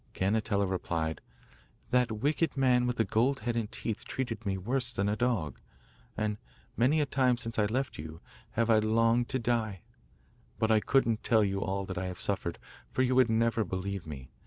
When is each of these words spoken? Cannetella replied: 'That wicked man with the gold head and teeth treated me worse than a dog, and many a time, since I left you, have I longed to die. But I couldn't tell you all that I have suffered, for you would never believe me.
Cannetella 0.15 0.65
replied: 0.67 1.21
'That 1.91 2.11
wicked 2.11 2.57
man 2.57 2.87
with 2.87 2.95
the 2.97 3.03
gold 3.05 3.41
head 3.41 3.55
and 3.55 3.71
teeth 3.71 4.03
treated 4.03 4.47
me 4.47 4.57
worse 4.57 4.91
than 4.91 5.07
a 5.07 5.15
dog, 5.15 5.59
and 6.17 6.39
many 6.75 6.99
a 6.99 7.05
time, 7.05 7.37
since 7.37 7.59
I 7.59 7.67
left 7.67 7.99
you, 7.99 8.19
have 8.53 8.71
I 8.71 8.79
longed 8.79 9.29
to 9.29 9.37
die. 9.37 9.81
But 10.57 10.71
I 10.71 10.79
couldn't 10.79 11.21
tell 11.23 11.43
you 11.43 11.61
all 11.61 11.85
that 11.85 11.99
I 11.99 12.07
have 12.07 12.19
suffered, 12.19 12.57
for 12.89 13.03
you 13.03 13.13
would 13.13 13.29
never 13.29 13.63
believe 13.63 14.07
me. 14.07 14.31